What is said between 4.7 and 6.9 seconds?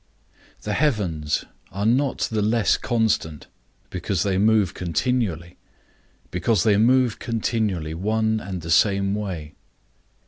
continually, because they